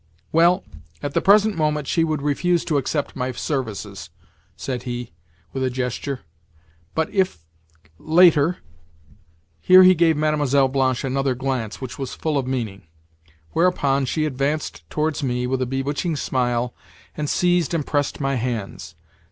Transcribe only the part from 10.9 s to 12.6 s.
another glance which was full of